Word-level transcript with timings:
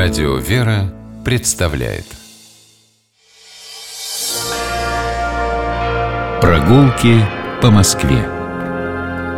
Радио 0.00 0.36
«Вера» 0.36 0.94
представляет 1.24 2.04
Прогулки 6.40 7.26
по 7.60 7.72
Москве 7.72 8.20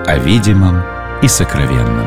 О 0.06 0.18
видимом 0.18 0.82
и 1.22 1.28
сокровенном 1.28 2.06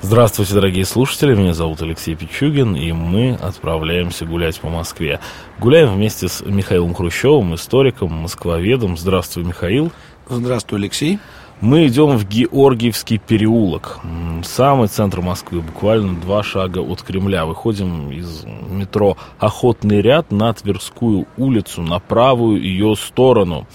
Здравствуйте, 0.00 0.54
дорогие 0.54 0.84
слушатели, 0.84 1.34
меня 1.34 1.52
зовут 1.52 1.82
Алексей 1.82 2.14
Пичугин, 2.14 2.76
и 2.76 2.92
мы 2.92 3.34
отправляемся 3.34 4.26
гулять 4.26 4.60
по 4.60 4.68
Москве. 4.68 5.18
Гуляем 5.58 5.92
вместе 5.92 6.28
с 6.28 6.40
Михаилом 6.40 6.94
Хрущевым, 6.94 7.56
историком, 7.56 8.12
москвоведом. 8.12 8.96
Здравствуй, 8.96 9.42
Михаил. 9.42 9.90
Здравствуй, 10.28 10.78
Алексей. 10.78 11.18
Мы 11.60 11.88
идем 11.88 12.16
в 12.16 12.26
Георгиевский 12.26 13.18
переулок, 13.18 14.00
самый 14.42 14.88
центр 14.88 15.20
Москвы, 15.20 15.60
буквально 15.60 16.18
два 16.18 16.42
шага 16.42 16.78
от 16.78 17.02
Кремля. 17.02 17.44
Выходим 17.44 18.10
из 18.10 18.44
метро 18.70 19.18
«Охотный 19.38 20.00
ряд» 20.00 20.32
на 20.32 20.54
Тверскую 20.54 21.26
улицу, 21.36 21.82
на 21.82 21.98
правую 21.98 22.62
ее 22.62 22.96
сторону. 22.96 23.66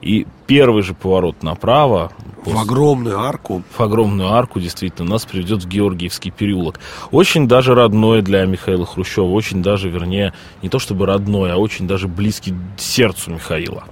И 0.00 0.26
первый 0.46 0.82
же 0.82 0.94
поворот 0.94 1.42
направо... 1.42 2.12
В 2.46 2.58
огромную 2.58 3.18
арку. 3.18 3.62
В 3.70 3.80
огромную 3.80 4.32
арку, 4.32 4.58
действительно, 4.58 5.10
нас 5.10 5.26
приведет 5.26 5.64
в 5.64 5.68
Георгиевский 5.68 6.30
переулок. 6.30 6.80
Очень 7.10 7.46
даже 7.46 7.74
родной 7.74 8.22
для 8.22 8.46
Михаила 8.46 8.86
Хрущева, 8.86 9.30
очень 9.30 9.62
даже, 9.62 9.90
вернее, 9.90 10.32
не 10.62 10.70
то 10.70 10.78
чтобы 10.78 11.04
родной, 11.04 11.52
а 11.52 11.56
очень 11.56 11.86
даже 11.86 12.08
близкий 12.08 12.54
сердцу 12.78 13.32
Михаила. 13.32 13.84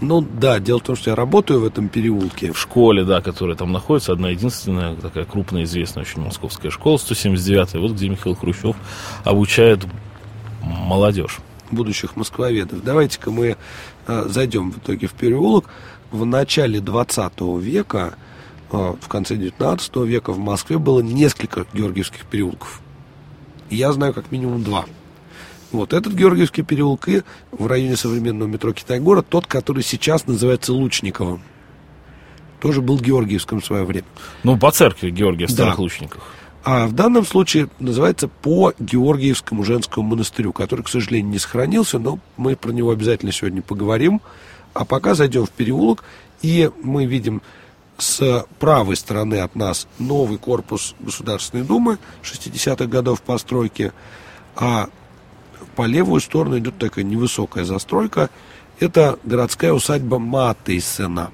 Ну 0.00 0.20
да, 0.20 0.58
дело 0.58 0.78
в 0.78 0.82
том, 0.82 0.96
что 0.96 1.10
я 1.10 1.16
работаю 1.16 1.60
в 1.60 1.64
этом 1.64 1.88
переулке. 1.88 2.52
В 2.52 2.58
школе, 2.58 3.04
да, 3.04 3.22
которая 3.22 3.56
там 3.56 3.72
находится, 3.72 4.12
одна 4.12 4.28
единственная 4.28 4.94
такая 4.94 5.24
крупная, 5.24 5.64
известная 5.64 6.02
очень 6.02 6.20
московская 6.20 6.70
школа, 6.70 6.96
179-я, 6.96 7.80
вот 7.80 7.92
где 7.92 8.08
Михаил 8.08 8.36
Хрущев 8.36 8.76
обучает 9.24 9.86
молодежь. 10.62 11.38
Будущих 11.70 12.14
москвоведов. 12.14 12.84
Давайте-ка 12.84 13.30
мы 13.30 13.56
э, 14.06 14.24
зайдем 14.28 14.70
в 14.70 14.78
итоге 14.78 15.06
в 15.06 15.14
переулок. 15.14 15.64
В 16.10 16.24
начале 16.24 16.80
20 16.80 17.40
века, 17.58 18.14
э, 18.70 18.94
в 19.00 19.08
конце 19.08 19.36
19 19.36 19.96
века 19.96 20.32
в 20.32 20.38
Москве 20.38 20.78
было 20.78 21.00
несколько 21.00 21.66
георгиевских 21.72 22.26
переулков. 22.26 22.80
Я 23.70 23.92
знаю 23.92 24.12
как 24.14 24.30
минимум 24.30 24.62
два. 24.62 24.84
Вот 25.72 25.92
этот 25.92 26.14
Георгиевский 26.14 26.62
переулок 26.62 27.08
и 27.08 27.22
в 27.50 27.66
районе 27.66 27.96
современного 27.96 28.48
метро 28.48 28.72
Китай-город, 28.72 29.26
тот, 29.28 29.46
который 29.46 29.82
сейчас 29.82 30.26
называется 30.26 30.72
Лучниковым. 30.72 31.42
Тоже 32.60 32.80
был 32.80 32.98
Георгиевским 32.98 33.60
в 33.60 33.64
свое 33.64 33.84
время. 33.84 34.06
Ну, 34.42 34.56
по 34.56 34.70
церкви 34.70 35.10
Георгия 35.10 35.46
в 35.46 35.50
Старых 35.50 35.76
да. 35.76 35.82
Лучниках. 35.82 36.22
А 36.64 36.86
в 36.86 36.92
данном 36.94 37.24
случае 37.24 37.68
называется 37.78 38.26
по 38.26 38.72
Георгиевскому 38.78 39.62
женскому 39.62 40.08
монастырю, 40.08 40.52
который, 40.52 40.82
к 40.82 40.88
сожалению, 40.88 41.30
не 41.30 41.38
сохранился, 41.38 41.98
но 41.98 42.18
мы 42.36 42.56
про 42.56 42.72
него 42.72 42.90
обязательно 42.90 43.30
сегодня 43.30 43.62
поговорим. 43.62 44.20
А 44.74 44.84
пока 44.84 45.14
зайдем 45.14 45.46
в 45.46 45.50
переулок, 45.50 46.02
и 46.42 46.70
мы 46.82 47.06
видим 47.06 47.40
с 47.98 48.44
правой 48.58 48.96
стороны 48.96 49.36
от 49.36 49.54
нас 49.54 49.86
новый 49.98 50.38
корпус 50.38 50.94
Государственной 51.00 51.64
Думы 51.64 51.98
60-х 52.22 52.86
годов 52.86 53.22
постройки, 53.22 53.92
а 54.54 54.88
по 55.74 55.86
левую 55.86 56.20
сторону 56.20 56.58
идет 56.58 56.78
такая 56.78 57.04
невысокая 57.04 57.64
застройка. 57.64 58.30
Это 58.78 59.18
городская 59.24 59.72
усадьба 59.72 60.18
Матейсена. 60.18 61.30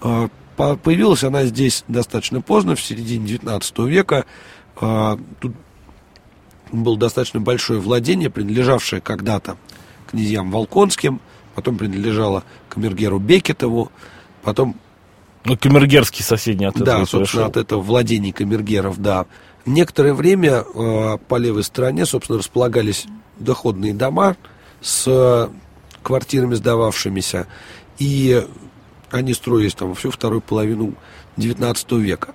А, 0.00 0.28
появилась 0.56 1.24
она 1.24 1.44
здесь 1.44 1.84
достаточно 1.88 2.40
поздно, 2.40 2.76
в 2.76 2.80
середине 2.80 3.26
19 3.26 3.78
века. 3.80 4.24
А, 4.76 5.18
тут 5.40 5.54
было 6.72 6.98
достаточно 6.98 7.40
большое 7.40 7.80
владение, 7.80 8.30
принадлежавшее 8.30 9.00
когда-то 9.00 9.56
князьям 10.10 10.50
Волконским, 10.50 11.20
потом 11.54 11.76
принадлежало 11.76 12.44
камергеру 12.68 13.18
Бекетову, 13.18 13.90
потом... 14.42 14.76
Ну, 15.44 15.56
камергерский 15.56 16.24
соседний 16.24 16.66
от 16.66 16.76
этого 16.76 16.86
Да, 16.86 17.06
собственно, 17.06 17.24
пришел. 17.24 17.44
от 17.44 17.56
этого 17.56 17.80
владений 17.80 18.32
камергеров, 18.32 18.98
да. 18.98 19.26
Некоторое 19.64 20.12
время 20.14 20.64
э, 20.74 21.18
по 21.28 21.36
левой 21.36 21.62
стороне, 21.62 22.06
собственно, 22.06 22.38
располагались 22.38 23.06
доходные 23.38 23.94
дома 23.94 24.36
с 24.80 25.50
квартирами 26.02 26.54
сдававшимися, 26.54 27.46
и 27.98 28.46
они 29.10 29.34
строились 29.34 29.74
там 29.74 29.94
всю 29.94 30.10
вторую 30.10 30.40
половину 30.40 30.94
XIX 31.36 32.00
века. 32.00 32.34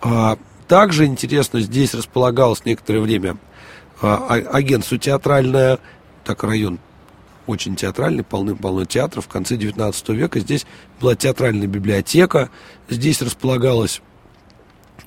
А, 0.00 0.36
также 0.68 1.06
интересно, 1.06 1.60
здесь 1.60 1.94
располагалось 1.94 2.64
некоторое 2.64 3.00
время 3.00 3.36
а, 4.00 4.26
а, 4.28 4.34
агентство 4.56 4.98
театральное, 4.98 5.78
так 6.24 6.42
район 6.44 6.78
очень 7.46 7.76
театральный, 7.76 8.22
полным-полно 8.22 8.84
театров. 8.84 9.24
В 9.26 9.28
конце 9.28 9.56
XIX 9.56 10.14
века 10.14 10.40
здесь 10.40 10.66
была 11.00 11.16
театральная 11.16 11.66
библиотека, 11.66 12.50
здесь 12.88 13.20
располагалась 13.20 14.00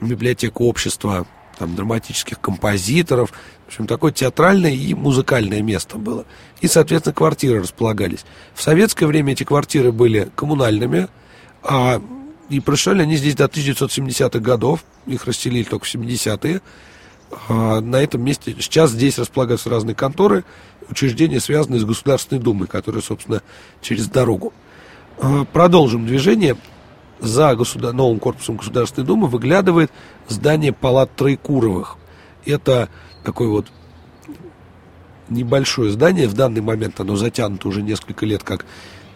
библиотека 0.01 0.61
общества 0.61 1.25
там, 1.57 1.75
драматических 1.75 2.39
композиторов. 2.39 3.31
В 3.65 3.67
общем, 3.67 3.87
такое 3.87 4.11
театральное 4.11 4.71
и 4.71 4.93
музыкальное 4.93 5.61
место 5.61 5.97
было. 5.97 6.25
И, 6.61 6.67
соответственно, 6.67 7.13
квартиры 7.13 7.61
располагались. 7.61 8.25
В 8.53 8.61
советское 8.61 9.07
время 9.07 9.33
эти 9.33 9.43
квартиры 9.43 9.91
были 9.91 10.29
коммунальными, 10.35 11.07
а, 11.63 12.01
и 12.49 12.59
проживали 12.59 13.01
они 13.01 13.17
здесь 13.17 13.35
до 13.35 13.45
1970-х 13.45 14.39
годов. 14.39 14.83
Их 15.07 15.25
расселили 15.25 15.63
только 15.63 15.85
в 15.85 15.93
70-е. 15.93 16.61
А, 17.49 17.81
на 17.81 17.97
этом 17.97 18.23
месте 18.23 18.55
сейчас 18.59 18.91
здесь 18.91 19.17
располагаются 19.17 19.69
разные 19.69 19.95
конторы, 19.95 20.43
учреждения, 20.89 21.39
связанные 21.39 21.79
с 21.79 21.85
Государственной 21.85 22.41
Думой, 22.41 22.67
которые, 22.67 23.01
собственно, 23.01 23.41
через 23.81 24.07
дорогу. 24.07 24.53
А, 25.17 25.45
продолжим 25.45 26.05
движение 26.05 26.55
за 27.25 27.55
государ... 27.55 27.93
новым 27.93 28.19
корпусом 28.19 28.57
Государственной 28.57 29.05
Думы 29.05 29.27
выглядывает 29.27 29.91
здание 30.27 30.73
палат 30.73 31.15
Троекуровых. 31.15 31.97
Это 32.45 32.89
такое 33.23 33.47
вот 33.47 33.67
небольшое 35.29 35.91
здание. 35.91 36.27
В 36.27 36.33
данный 36.33 36.61
момент 36.61 36.99
оно 36.99 37.15
затянуто 37.15 37.67
уже 37.67 37.81
несколько 37.81 38.25
лет 38.25 38.43
как 38.43 38.65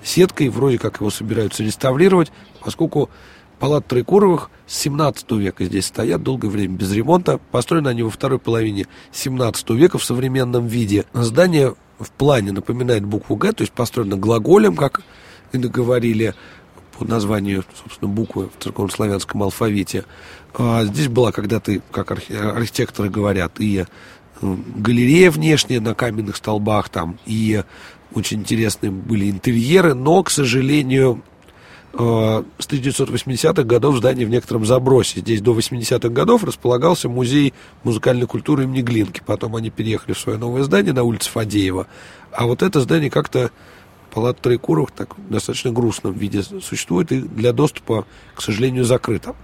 сеткой. 0.04 0.50
Вроде 0.50 0.78
как 0.78 1.00
его 1.00 1.10
собираются 1.10 1.64
реставрировать, 1.64 2.32
поскольку 2.64 3.10
палат 3.60 3.88
Троекуровых 3.88 4.50
с 4.68 4.78
17 4.78 5.32
века 5.32 5.66
здесь 5.66 5.86
стоят 5.86 6.24
долгое 6.24 6.50
время 6.50 6.76
без 6.76 6.92
ремонта. 6.92 7.40
Построены 7.52 7.90
они 7.90 8.04
во 8.04 8.10
второй 8.10 8.40
половине 8.40 8.88
17 9.12 9.70
века 9.72 9.98
в 9.98 10.04
современном 10.04 10.68
виде. 10.68 11.06
Здание 11.14 11.76
в 12.00 12.12
плане 12.12 12.54
напоминает 12.54 13.06
букву 13.06 13.36
«Г», 13.36 13.52
то 13.52 13.62
есть 13.62 13.74
построено 13.74 14.16
глаголем, 14.16 14.76
как 14.76 15.02
и 15.52 15.58
договорили 15.58 16.34
по 17.00 17.06
названию, 17.06 17.64
собственно, 17.82 18.12
буквы 18.12 18.50
в 18.50 18.64
церковнославянском 18.64 19.42
алфавите. 19.42 20.04
А 20.54 20.84
здесь 20.84 21.08
была 21.08 21.32
когда-то, 21.32 21.80
как 21.92 22.12
архитекторы 22.12 23.10
говорят, 23.10 23.54
и 23.60 23.86
галерея 24.42 25.32
внешняя 25.32 25.80
на 25.80 25.96
каменных 25.96 26.36
столбах 26.36 26.90
там, 26.90 27.18
и 27.26 27.64
очень 28.14 28.40
интересные 28.40 28.92
были 28.92 29.30
интерьеры, 29.30 29.94
но, 29.94 30.24
к 30.24 30.32
сожалению, 30.32 31.22
э, 31.94 32.44
с 32.58 32.68
1980-х 32.68 33.64
годов 33.64 33.98
здание 33.98 34.26
в 34.26 34.30
некотором 34.30 34.66
забросе. 34.66 35.20
Здесь 35.20 35.42
до 35.42 35.54
80-х 35.54 36.10
годов 36.10 36.44
располагался 36.44 37.08
музей 37.08 37.54
музыкальной 37.84 38.28
культуры 38.28 38.64
имени 38.64 38.82
Глинки. 38.82 39.22
Потом 39.26 39.56
они 39.56 39.70
переехали 39.70 40.14
в 40.14 40.20
свое 40.20 40.38
новое 40.38 40.64
здание 40.64 40.94
на 40.94 41.04
улице 41.04 41.30
Фадеева. 41.30 41.88
А 42.32 42.46
вот 42.46 42.64
это 42.64 42.82
здание 42.82 43.12
как-то 43.12 43.52
палата 44.10 44.42
Троекуровых 44.42 44.92
так 44.92 45.16
достаточно 45.30 45.72
грустном 45.72 46.14
виде 46.14 46.44
существует 46.44 47.12
и 47.12 47.22
для 47.22 47.54
доступа, 47.54 48.06
к 48.36 48.42
сожалению, 48.42 48.86
закрыто. 48.86 49.36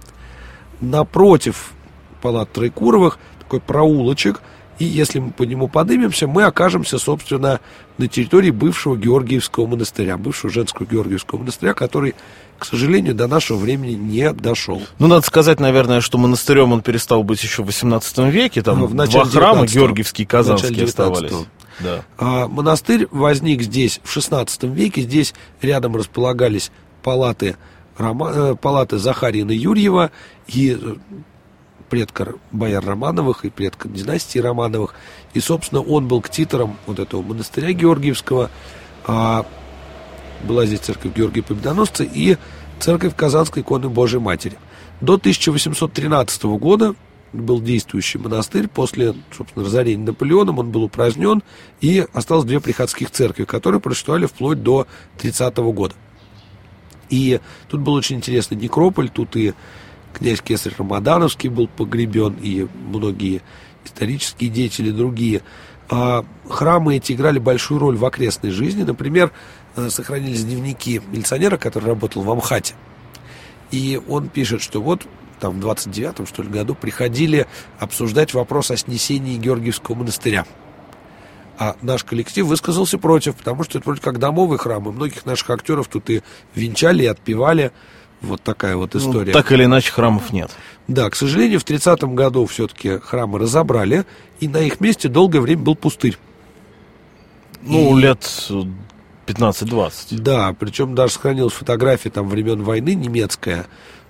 Напротив 0.80 1.72
палат 2.20 2.52
Троекуровых 2.52 3.18
такой 3.38 3.60
проулочек, 3.60 4.42
и 4.78 4.84
если 4.84 5.20
мы 5.20 5.30
по 5.30 5.44
нему 5.44 5.68
поднимемся, 5.68 6.26
мы 6.26 6.44
окажемся, 6.44 6.98
собственно, 6.98 7.60
на 7.96 8.08
территории 8.08 8.50
бывшего 8.50 8.96
Георгиевского 8.96 9.66
монастыря, 9.66 10.18
бывшего 10.18 10.52
женского 10.52 10.86
Георгиевского 10.86 11.38
монастыря, 11.38 11.72
который, 11.72 12.14
к 12.58 12.66
сожалению, 12.66 13.14
до 13.14 13.26
нашего 13.26 13.56
времени 13.56 13.92
не 13.92 14.32
дошел. 14.32 14.82
Ну, 14.98 15.06
надо 15.06 15.24
сказать, 15.26 15.60
наверное, 15.60 16.02
что 16.02 16.18
монастырем 16.18 16.72
он 16.72 16.82
перестал 16.82 17.22
быть 17.22 17.42
еще 17.42 17.62
в 17.62 17.68
XVIII 17.68 18.30
веке, 18.30 18.62
там 18.62 18.80
ну, 18.80 18.86
в 18.86 18.94
два 18.94 19.24
храма, 19.24 19.66
Георгиевский 19.66 20.24
и 20.24 20.26
Казанский 20.26 20.84
оставались. 20.84 21.32
Да. 21.80 22.04
А, 22.18 22.48
монастырь 22.48 23.06
возник 23.10 23.62
здесь 23.62 24.00
в 24.02 24.16
XVI 24.16 24.48
веке. 24.72 25.02
Здесь 25.02 25.34
рядом 25.60 25.96
располагались 25.96 26.70
палаты, 27.02 27.56
Рома, 27.98 28.30
э, 28.34 28.56
палаты 28.60 28.98
Захарина 28.98 29.52
Юрьева 29.52 30.10
и 30.46 30.78
э, 30.80 30.94
предка 31.88 32.34
бояр 32.50 32.84
Романовых 32.84 33.44
и 33.44 33.50
предка 33.50 33.88
династии 33.88 34.38
Романовых. 34.38 34.94
И, 35.34 35.40
собственно, 35.40 35.82
он 35.82 36.08
был 36.08 36.20
ктитором 36.20 36.76
вот 36.86 36.98
этого 36.98 37.22
монастыря 37.22 37.72
Георгиевского. 37.72 38.50
А, 39.06 39.46
была 40.44 40.66
здесь 40.66 40.80
церковь 40.80 41.14
Георгия 41.14 41.42
Победоносца 41.42 42.04
и 42.04 42.36
церковь 42.80 43.14
Казанской 43.14 43.62
иконы 43.62 43.88
Божьей 43.88 44.20
Матери. 44.20 44.58
До 45.00 45.14
1813 45.14 46.44
года 46.58 46.94
был 47.42 47.60
действующий 47.60 48.18
монастырь. 48.18 48.68
После, 48.68 49.14
собственно, 49.36 49.64
разорения 49.64 50.04
Наполеоном 50.04 50.58
он 50.58 50.70
был 50.70 50.84
упразднен, 50.84 51.42
и 51.80 52.06
осталось 52.12 52.44
две 52.44 52.60
приходских 52.60 53.10
церкви, 53.10 53.44
которые 53.44 53.80
просуществовали 53.80 54.26
вплоть 54.26 54.62
до 54.62 54.86
30 55.18 55.56
года. 55.56 55.94
И 57.08 57.40
тут 57.68 57.80
был 57.80 57.94
очень 57.94 58.16
интересный 58.16 58.56
некрополь, 58.56 59.08
тут 59.08 59.36
и 59.36 59.54
князь 60.12 60.40
Кесарь 60.40 60.74
Рамадановский 60.76 61.48
был 61.48 61.68
погребен, 61.68 62.36
и 62.40 62.66
многие 62.88 63.42
исторические 63.84 64.50
деятели 64.50 64.90
другие. 64.90 65.42
А 65.88 66.24
храмы 66.48 66.96
эти 66.96 67.12
играли 67.12 67.38
большую 67.38 67.78
роль 67.78 67.96
в 67.96 68.04
окрестной 68.04 68.50
жизни. 68.50 68.82
Например, 68.82 69.30
э, 69.76 69.88
сохранились 69.88 70.44
дневники 70.44 71.00
милиционера, 71.12 71.58
который 71.58 71.84
работал 71.84 72.22
в 72.22 72.30
Амхате. 72.30 72.74
И 73.70 74.00
он 74.08 74.28
пишет, 74.28 74.62
что 74.62 74.80
вот 74.82 75.06
там 75.40 75.60
в 75.60 75.64
29-м, 75.64 76.26
что 76.26 76.42
ли, 76.42 76.48
году 76.48 76.74
приходили 76.74 77.46
обсуждать 77.78 78.34
вопрос 78.34 78.70
о 78.70 78.76
снесении 78.76 79.36
Георгиевского 79.36 79.94
монастыря. 79.94 80.46
А 81.58 81.76
наш 81.80 82.04
коллектив 82.04 82.46
высказался 82.46 82.98
против, 82.98 83.36
потому 83.36 83.64
что 83.64 83.78
это 83.78 83.88
вроде 83.88 84.02
как 84.02 84.18
домовый 84.18 84.58
храм, 84.58 84.86
и 84.88 84.92
многих 84.92 85.24
наших 85.24 85.50
актеров 85.50 85.88
тут 85.88 86.10
и 86.10 86.22
венчали, 86.54 87.04
и 87.04 87.06
отпевали. 87.06 87.72
Вот 88.20 88.42
такая 88.42 88.76
вот 88.76 88.94
ну, 88.94 89.00
история. 89.00 89.32
Ну, 89.32 89.32
так 89.32 89.52
или 89.52 89.64
иначе 89.64 89.92
храмов 89.92 90.32
нет. 90.32 90.50
Да, 90.88 91.08
к 91.10 91.16
сожалению, 91.16 91.60
в 91.60 91.64
30-м 91.64 92.14
году 92.14 92.46
все-таки 92.46 92.98
храмы 92.98 93.38
разобрали, 93.38 94.04
и 94.40 94.48
на 94.48 94.58
их 94.58 94.80
месте 94.80 95.08
долгое 95.08 95.40
время 95.40 95.62
был 95.62 95.76
пустырь. 95.76 96.18
Ну, 97.62 97.98
и... 97.98 98.02
лет 98.02 98.20
15-20. 99.26 100.18
Да, 100.20 100.54
причем 100.58 100.94
даже 100.94 101.14
сохранилась 101.14 101.52
фотография 101.52 102.10
там 102.10 102.28
времен 102.28 102.62
войны 102.62 102.94
немецкая, 102.94 103.66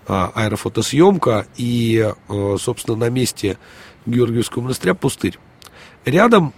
аэрофотосъемка, 0.06 1.47
и, 1.56 2.12
а, 2.29 2.56
собственно, 2.58 2.97
на 2.97 3.11
месте 3.11 3.58
Георгиевского 4.06 4.62
монастыря 4.62 4.94
пустырь. 4.94 5.38
Рядом, 6.05 6.55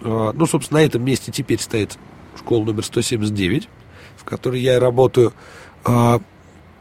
а, 0.00 0.32
ну, 0.32 0.46
собственно, 0.46 0.80
на 0.80 0.84
этом 0.84 1.04
месте 1.04 1.32
теперь 1.32 1.60
стоит 1.60 1.98
школа 2.36 2.64
номер 2.64 2.84
179, 2.84 3.68
в 4.16 4.24
которой 4.24 4.60
я 4.60 4.76
и 4.76 4.78
работаю. 4.78 5.32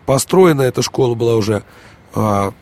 Построена 0.06 0.62
эта 0.62 0.82
школа 0.82 1.16
была 1.16 1.36
уже 1.36 1.64
в 2.14 2.54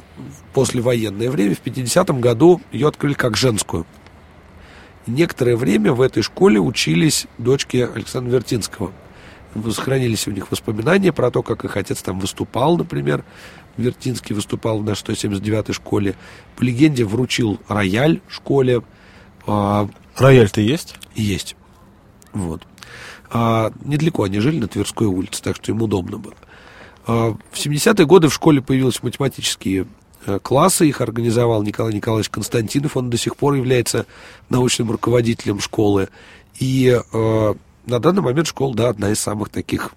послевоенное 0.54 1.30
время. 1.30 1.56
В 1.56 1.62
50-м 1.62 2.22
году 2.22 2.62
ее 2.72 2.88
открыли 2.88 3.14
как 3.14 3.36
женскую. 3.36 3.86
Некоторое 5.08 5.56
время 5.56 5.94
в 5.94 6.02
этой 6.02 6.24
школе 6.24 6.60
учились 6.60 7.28
дочки 7.38 7.88
Александра 7.94 8.32
Вертинского. 8.32 8.92
Сохранились 9.72 10.28
у 10.28 10.32
них 10.32 10.52
воспоминания 10.52 11.12
про 11.12 11.32
то, 11.32 11.42
как 11.44 11.66
их 11.66 11.78
отец 11.78 12.02
там 12.02 12.20
выступал, 12.20 12.78
например. 12.78 13.24
Вертинский 13.78 14.36
выступал 14.36 14.80
в 14.80 14.84
нашей 14.84 15.04
179-й 15.04 15.74
школе. 15.74 16.16
По 16.56 16.64
легенде, 16.64 17.06
вручил 17.06 17.60
рояль 17.68 18.22
школе. 18.28 18.82
А, 19.48 19.90
Рояль-то 20.18 20.62
есть? 20.62 20.96
Есть. 21.14 21.56
Вот. 22.34 22.64
А, 23.32 23.72
недалеко 23.84 24.24
они 24.24 24.40
жили, 24.40 24.60
на 24.60 24.68
Тверской 24.68 25.08
улице, 25.08 25.42
так 25.42 25.58
что 25.58 25.72
им 25.72 25.82
удобно 25.82 26.18
было. 26.18 26.36
А, 27.06 27.36
в 27.52 27.56
70-е 27.56 28.06
годы 28.06 28.30
в 28.30 28.34
школе 28.34 28.62
появились 28.62 29.04
математические 29.04 29.88
Э, 30.26 30.40
классы. 30.42 30.88
Их 30.88 31.02
организовал 31.02 31.64
Николай 31.64 31.94
Николаевич 31.94 32.30
Константинов. 32.30 32.98
Он 32.98 33.10
до 33.10 33.18
сих 33.18 33.36
пор 33.36 33.54
является 33.54 34.06
научным 34.50 34.92
руководителем 34.92 35.60
школы. 35.60 36.10
И 36.60 37.00
э, 37.14 37.54
на 37.86 38.00
данный 38.00 38.22
момент 38.22 38.48
школа, 38.48 38.76
да, 38.76 38.90
одна 38.90 39.12
из 39.12 39.20
самых 39.20 39.50
таких 39.50 39.94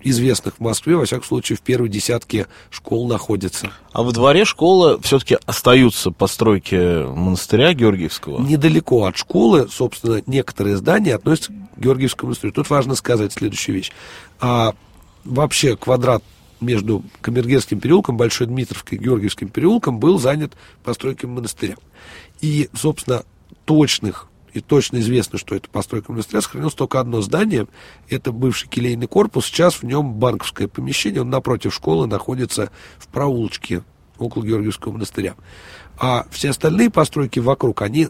известных 0.00 0.56
в 0.56 0.60
Москве, 0.60 0.96
во 0.96 1.04
всяком 1.04 1.24
случае, 1.24 1.56
в 1.56 1.62
первой 1.62 1.88
десятке 1.88 2.46
школ 2.70 3.08
находится. 3.08 3.72
А 3.92 4.02
во 4.02 4.12
дворе 4.12 4.44
школы 4.44 5.00
все-таки 5.02 5.38
остаются 5.46 6.10
постройки 6.10 7.04
монастыря 7.06 7.72
Георгиевского? 7.72 8.40
Недалеко 8.40 9.06
от 9.06 9.16
школы, 9.16 9.68
собственно, 9.68 10.22
некоторые 10.26 10.76
здания 10.76 11.14
относятся 11.14 11.52
к 11.52 11.80
Георгиевскому 11.80 12.28
монастырю. 12.28 12.52
Тут 12.52 12.70
важно 12.70 12.94
сказать 12.94 13.32
следующую 13.32 13.76
вещь. 13.76 13.92
А, 14.40 14.74
вообще 15.24 15.76
квадрат 15.76 16.22
между 16.60 17.02
Камергерским 17.20 17.80
переулком, 17.80 18.16
Большой 18.16 18.46
Дмитровкой 18.46 18.98
и 18.98 19.02
Георгиевским 19.02 19.48
переулком 19.48 19.98
был 19.98 20.18
занят 20.18 20.52
постройкой 20.84 21.28
монастыря. 21.28 21.76
И, 22.40 22.68
собственно, 22.74 23.24
точных 23.64 24.28
и 24.56 24.60
точно 24.60 24.98
известно, 24.98 25.38
что 25.38 25.54
это 25.54 25.68
постройка 25.68 26.12
монастыря, 26.12 26.40
сохранилось 26.40 26.74
только 26.74 26.98
одно 26.98 27.20
здание. 27.20 27.66
Это 28.08 28.32
бывший 28.32 28.68
келейный 28.68 29.06
корпус. 29.06 29.46
Сейчас 29.46 29.74
в 29.74 29.82
нем 29.82 30.14
банковское 30.14 30.66
помещение. 30.66 31.20
Он 31.20 31.28
напротив 31.28 31.74
школы 31.74 32.06
находится 32.06 32.70
в 32.98 33.08
проулочке 33.08 33.82
около 34.18 34.44
Георгиевского 34.44 34.92
монастыря. 34.92 35.34
А 35.98 36.26
все 36.30 36.50
остальные 36.50 36.90
постройки 36.90 37.38
вокруг, 37.38 37.82
они, 37.82 38.08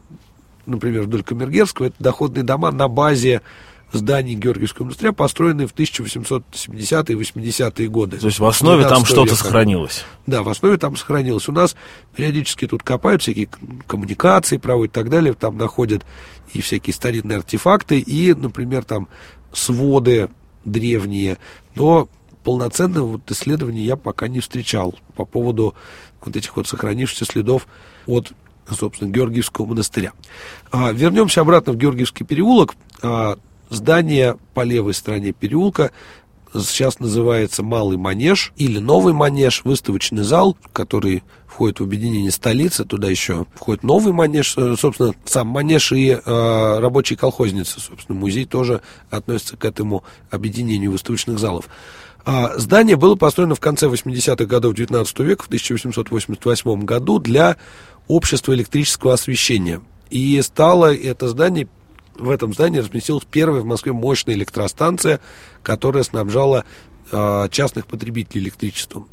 например, 0.67 1.03
вдоль 1.03 1.25
Камергерского, 1.25 1.87
это 1.87 1.97
доходные 1.99 2.45
дома 2.45 2.71
на 2.71 2.87
базе 2.87 3.43
зданий 3.93 4.35
Георгиевского 4.35 4.85
монастыря, 4.85 5.13
построенные 5.13 5.67
в 5.67 5.75
1870-е 5.75 7.17
и 7.17 7.21
80-е 7.21 7.89
годы. 7.89 8.19
То 8.19 8.27
есть 8.27 8.39
в 8.39 8.45
основе 8.45 8.85
там 8.85 9.05
что-то 9.05 9.35
сохранилось? 9.37 10.05
Да, 10.27 10.43
в 10.43 10.49
основе 10.49 10.77
там 10.77 10.97
сохранилось. 10.97 11.49
У 11.49 11.53
нас 11.53 11.77
периодически 12.15 12.67
тут 12.67 12.83
копают 12.83 13.23
всякие 13.23 13.49
коммуникации, 13.87 14.57
проводят 14.57 14.93
и 14.93 14.95
так 14.95 15.11
далее. 15.11 15.35
Там 15.35 15.57
находят 15.57 16.05
и 16.53 16.61
всякие 16.61 16.95
старинные 16.95 17.39
артефакты, 17.39 17.99
и, 17.99 18.35
например, 18.35 18.85
там 18.85 19.09
своды 19.53 20.29
древние. 20.65 21.39
Но 21.75 22.09
полноценного 22.45 23.07
вот 23.07 23.31
исследования 23.31 23.85
я 23.85 23.97
пока 23.97 24.29
не 24.29 24.41
встречал 24.41 24.95
по 25.17 25.25
поводу 25.25 25.75
вот 26.23 26.37
этих 26.37 26.57
вот 26.57 26.67
сохранившихся 26.67 27.25
следов 27.25 27.67
от 28.07 28.33
собственно, 28.75 29.11
Георгиевского 29.11 29.67
монастыря. 29.67 30.13
А, 30.73 30.91
вернемся 30.93 31.41
обратно 31.41 31.73
в 31.73 31.77
Георгиевский 31.77 32.27
переулок. 32.27 32.75
А, 33.03 33.39
Здание 33.69 34.37
по 34.55 34.63
левой 34.63 34.95
стороне 34.95 35.33
переулка 35.33 35.91
сейчас 36.55 37.01
называется 37.01 37.63
Малый 37.63 37.97
Манеж 37.97 38.53
или 38.57 38.79
Новый 38.79 39.13
Манеж, 39.13 39.63
выставочный 39.65 40.23
зал, 40.23 40.57
который 40.73 41.23
входит 41.47 41.81
в 41.81 41.85
объединение 41.85 42.31
столицы, 42.31 42.85
туда 42.85 43.09
еще 43.09 43.47
входит 43.55 43.83
новый 43.83 44.13
манеж, 44.13 44.55
э, 44.59 44.75
собственно, 44.79 45.15
сам 45.25 45.49
манеж 45.49 45.91
и 45.93 46.11
э, 46.11 46.79
рабочие 46.79 47.17
колхозницы, 47.17 47.81
собственно, 47.81 48.19
музей 48.19 48.45
тоже 48.45 48.83
относится 49.11 49.57
к 49.57 49.65
этому 49.65 50.05
объединению 50.31 50.93
выставочных 50.93 51.39
залов. 51.39 51.69
А, 52.27 52.59
здание 52.59 52.97
было 52.97 53.15
построено 53.15 53.55
в 53.55 53.61
конце 53.61 53.87
80-х 53.87 54.45
годов 54.45 54.75
19 54.75 55.19
века, 55.21 55.45
в 55.45 55.47
1888 55.47 56.85
году, 56.85 57.21
для 57.21 57.57
общества 58.07 58.53
электрического 58.53 59.15
освещения. 59.15 59.81
И 60.11 60.41
стало 60.43 60.95
это 60.95 61.29
здание 61.29 61.69
в 62.19 62.31
этом 62.31 62.53
здании 62.53 62.79
разместилась 62.79 63.25
первая 63.31 63.63
в 63.63 63.67
Москве 63.67 63.93
мощная 63.93 64.35
электростанция, 64.35 65.21
которая 65.63 66.03
снабжала 66.03 66.65
э, 67.11 67.49
частных 67.51 67.87
потребителей 67.87 68.45
электричеством. 68.45 69.09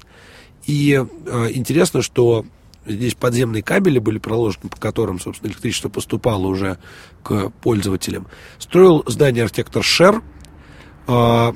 И 0.65 1.03
э, 1.25 1.47
интересно, 1.51 2.01
что 2.01 2.45
здесь 2.85 3.15
подземные 3.15 3.63
кабели 3.63 3.99
были 3.99 4.17
проложены, 4.17 4.69
по 4.69 4.77
которым, 4.77 5.19
собственно, 5.19 5.49
электричество 5.49 5.89
поступало 5.89 6.47
уже 6.47 6.77
к 7.23 7.49
пользователям. 7.61 8.27
Строил 8.59 9.03
здание 9.07 9.43
архитектор 9.43 9.83
Шер. 9.83 10.21
Э, 11.07 11.53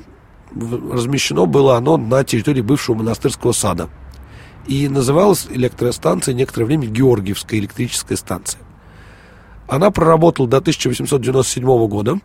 размещено 0.54 1.46
было 1.46 1.76
оно 1.76 1.96
на 1.96 2.24
территории 2.24 2.62
бывшего 2.62 2.96
монастырского 2.96 3.52
сада. 3.52 3.88
И 4.66 4.88
называлась 4.88 5.46
электростанция 5.48 6.34
некоторое 6.34 6.66
время 6.66 6.86
Георгиевская 6.86 7.58
электрическая 7.60 8.16
станция. 8.16 8.60
Она 9.68 9.90
проработала 9.90 10.48
до 10.48 10.56
1897 10.56 11.62
года, 11.88 12.18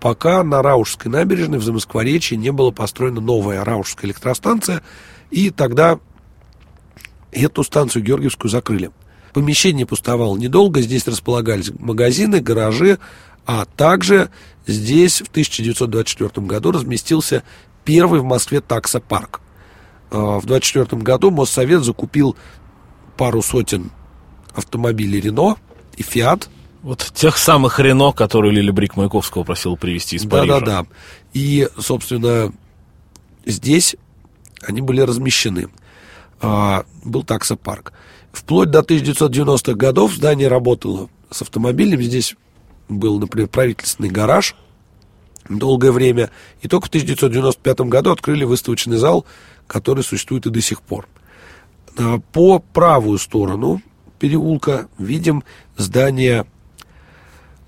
пока 0.00 0.42
на 0.42 0.62
Раушской 0.62 1.10
набережной 1.10 1.58
в 1.58 1.62
Замоскворечье 1.62 2.38
не 2.38 2.50
была 2.50 2.72
построена 2.72 3.20
новая 3.20 3.62
Раушская 3.62 4.10
электростанция, 4.10 4.82
и 5.30 5.50
тогда 5.50 6.00
эту 7.30 7.62
станцию 7.62 8.04
Георгиевскую 8.04 8.50
закрыли. 8.50 8.90
Помещение 9.34 9.84
пустовало 9.84 10.38
недолго, 10.38 10.80
здесь 10.80 11.06
располагались 11.06 11.70
магазины, 11.78 12.40
гаражи, 12.40 12.98
а 13.44 13.66
также 13.66 14.30
здесь 14.66 15.20
в 15.20 15.28
1924 15.28 16.46
году 16.46 16.72
разместился 16.72 17.42
первый 17.84 18.20
в 18.20 18.24
Москве 18.24 18.62
таксопарк. 18.62 19.42
А, 20.10 20.40
в 20.40 20.44
1924 20.44 21.02
году 21.02 21.30
Моссовет 21.30 21.84
закупил 21.84 22.34
пару 23.18 23.42
сотен 23.42 23.90
автомобилей 24.54 25.20
Рено, 25.20 25.56
и 25.96 26.02
Фиат. 26.02 26.48
Вот 26.82 27.10
тех 27.14 27.36
самых 27.36 27.80
Рено, 27.80 28.12
которые 28.12 28.52
Лили 28.52 28.70
Брик 28.70 28.96
Маяковского 28.96 29.42
просил 29.42 29.76
привезти 29.76 30.16
из 30.16 30.24
да, 30.24 30.38
Парижа. 30.38 30.60
Да-да-да. 30.60 30.86
И, 31.32 31.68
собственно, 31.78 32.52
здесь 33.44 33.96
они 34.62 34.80
были 34.80 35.00
размещены. 35.00 35.68
А, 36.40 36.84
был 37.04 37.24
таксопарк. 37.24 37.92
Вплоть 38.32 38.70
до 38.70 38.80
1990-х 38.80 39.74
годов 39.74 40.12
здание 40.12 40.48
работало 40.48 41.08
с 41.30 41.42
автомобилями. 41.42 42.02
Здесь 42.02 42.36
был, 42.88 43.18
например, 43.18 43.48
правительственный 43.48 44.10
гараж 44.10 44.54
долгое 45.48 45.92
время. 45.92 46.30
И 46.60 46.68
только 46.68 46.86
в 46.86 46.88
1995 46.88 47.80
году 47.80 48.12
открыли 48.12 48.44
выставочный 48.44 48.98
зал, 48.98 49.24
который 49.66 50.04
существует 50.04 50.46
и 50.46 50.50
до 50.50 50.60
сих 50.60 50.82
пор. 50.82 51.08
А, 51.98 52.18
по 52.32 52.58
правую 52.58 53.18
сторону 53.18 53.80
переулка 54.18 54.88
видим 54.98 55.44
здание 55.76 56.46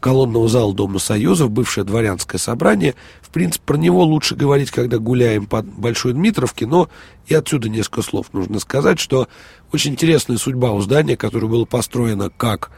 колонного 0.01 0.49
зала 0.49 0.75
Дома 0.75 0.99
Союзов, 0.99 1.51
бывшее 1.51 1.85
дворянское 1.85 2.39
собрание. 2.39 2.95
В 3.21 3.31
принципе, 3.31 3.65
про 3.67 3.77
него 3.77 4.05
лучше 4.05 4.37
говорить, 4.37 4.71
когда 4.71 4.99
гуляем 4.99 5.47
по 5.47 5.63
Большой 5.63 6.13
Дмитровке, 6.13 6.67
но 6.67 6.89
и 7.27 7.35
отсюда 7.35 7.69
несколько 7.69 8.03
слов 8.03 8.33
нужно 8.33 8.61
сказать, 8.61 9.01
что 9.01 9.29
очень 9.73 9.93
интересная 9.93 10.39
судьба 10.39 10.73
у 10.73 10.81
здания, 10.81 11.17
которое 11.17 11.49
было 11.49 11.65
построено 11.65 12.31
как 12.31 12.71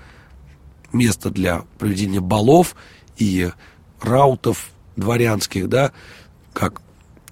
место 0.93 1.31
для 1.31 1.65
проведения 1.79 2.21
балов 2.21 2.75
и 3.17 3.51
раутов 4.01 4.71
дворянских, 4.97 5.69
да, 5.69 5.93
как, 6.53 6.81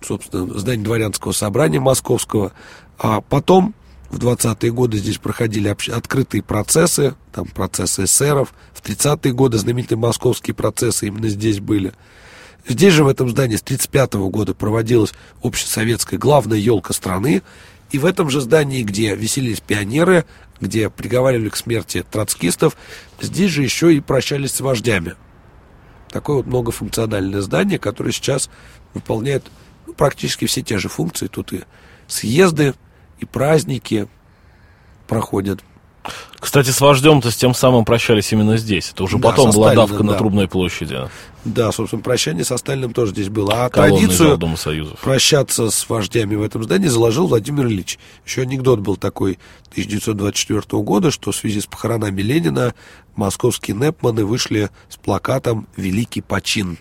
собственно, 0.00 0.58
здание 0.58 0.84
дворянского 0.84 1.32
собрания 1.32 1.80
московского, 1.80 2.52
а 2.98 3.20
потом 3.20 3.74
в 4.10 4.16
20-е 4.18 4.72
годы 4.72 4.96
здесь 4.98 5.18
проходили 5.18 5.68
открытые 5.68 6.42
процессы, 6.42 7.14
там 7.32 7.46
процессы 7.46 8.04
эсеров. 8.04 8.54
В 8.72 8.82
30-е 8.82 9.32
годы 9.32 9.58
знаменитые 9.58 9.98
московские 9.98 10.54
процессы 10.54 11.08
именно 11.08 11.28
здесь 11.28 11.60
были. 11.60 11.92
Здесь 12.66 12.94
же 12.94 13.04
в 13.04 13.08
этом 13.08 13.28
здании 13.28 13.56
с 13.56 13.62
35 13.62 14.14
-го 14.14 14.30
года 14.30 14.54
проводилась 14.54 15.12
общесоветская 15.42 16.18
главная 16.18 16.58
елка 16.58 16.94
страны. 16.94 17.42
И 17.90 17.98
в 17.98 18.06
этом 18.06 18.30
же 18.30 18.40
здании, 18.40 18.82
где 18.82 19.14
веселились 19.14 19.60
пионеры, 19.60 20.24
где 20.60 20.90
приговаривали 20.90 21.48
к 21.48 21.56
смерти 21.56 22.04
троцкистов, 22.10 22.76
здесь 23.20 23.50
же 23.50 23.62
еще 23.62 23.94
и 23.94 24.00
прощались 24.00 24.52
с 24.52 24.60
вождями. 24.60 25.14
Такое 26.10 26.36
вот 26.36 26.46
многофункциональное 26.46 27.42
здание, 27.42 27.78
которое 27.78 28.12
сейчас 28.12 28.48
выполняет 28.94 29.44
практически 29.96 30.46
все 30.46 30.62
те 30.62 30.78
же 30.78 30.88
функции. 30.88 31.26
Тут 31.26 31.52
и 31.52 31.62
съезды, 32.06 32.74
и 33.18 33.24
праздники 33.24 34.08
проходят. 35.06 35.60
Кстати, 36.38 36.70
с 36.70 36.80
вождем-то 36.80 37.30
с 37.30 37.36
тем 37.36 37.54
самым 37.54 37.84
прощались 37.84 38.32
именно 38.32 38.56
здесь. 38.56 38.90
Это 38.92 39.04
уже 39.04 39.18
да, 39.18 39.30
потом 39.30 39.50
была 39.50 39.68
Сталиным, 39.68 39.86
давка 39.88 40.04
да. 40.04 40.12
на 40.12 40.18
Трубной 40.18 40.48
площади. 40.48 40.96
Да, 41.44 41.72
собственно, 41.72 42.02
прощание 42.02 42.44
со 42.44 42.56
Сталиным 42.56 42.92
тоже 42.92 43.12
здесь 43.12 43.28
было. 43.28 43.66
А 43.66 43.68
Колонный 43.68 43.98
традицию 43.98 44.38
Дома 44.38 44.56
Союзов. 44.56 45.00
прощаться 45.00 45.70
с 45.70 45.88
вождями 45.88 46.36
в 46.36 46.42
этом 46.42 46.62
здании 46.62 46.86
заложил 46.86 47.26
Владимир 47.26 47.66
Ильич. 47.66 47.98
Еще 48.24 48.42
анекдот 48.42 48.80
был 48.80 48.96
такой 48.96 49.38
1924 49.72 50.82
года, 50.82 51.10
что 51.10 51.32
в 51.32 51.36
связи 51.36 51.60
с 51.60 51.66
похоронами 51.66 52.22
Ленина 52.22 52.74
московские 53.16 53.76
непманы 53.76 54.24
вышли 54.24 54.70
с 54.88 54.96
плакатом 54.96 55.66
«Великий 55.76 56.20
почин». 56.20 56.78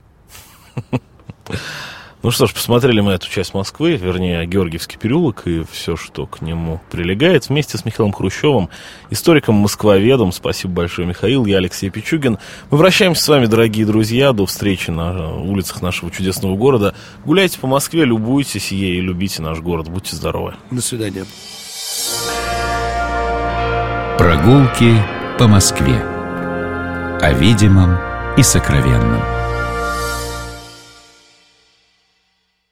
Ну 2.23 2.31
что 2.31 2.47
ж, 2.47 2.53
посмотрели 2.53 2.99
мы 2.99 3.11
эту 3.11 3.29
часть 3.29 3.53
Москвы, 3.53 3.95
вернее, 3.95 4.45
Георгиевский 4.47 4.97
переулок 4.97 5.43
и 5.45 5.63
все, 5.71 5.95
что 5.95 6.25
к 6.25 6.41
нему 6.41 6.81
прилегает, 6.89 7.47
вместе 7.47 7.77
с 7.77 7.85
Михаилом 7.85 8.11
Хрущевым, 8.11 8.69
историком-москвоведом. 9.11 10.31
Спасибо 10.31 10.73
большое, 10.73 11.07
Михаил. 11.07 11.45
Я 11.45 11.57
Алексей 11.57 11.91
Пичугин. 11.91 12.39
Мы 12.71 12.77
вращаемся 12.77 13.23
с 13.23 13.27
вами, 13.27 13.45
дорогие 13.45 13.85
друзья. 13.85 14.33
До 14.33 14.47
встречи 14.47 14.89
на 14.89 15.35
улицах 15.35 15.83
нашего 15.83 16.09
чудесного 16.09 16.55
города. 16.55 16.95
Гуляйте 17.23 17.59
по 17.59 17.67
Москве, 17.67 18.03
любуйтесь 18.03 18.71
ей 18.71 18.97
и 18.97 19.01
любите 19.01 19.43
наш 19.43 19.59
город. 19.59 19.87
Будьте 19.87 20.15
здоровы. 20.15 20.55
До 20.71 20.81
свидания. 20.81 21.25
Прогулки 24.17 24.95
по 25.37 25.47
Москве. 25.47 26.01
О 27.21 27.31
видимом 27.33 27.97
и 28.37 28.43
сокровенном. 28.43 29.36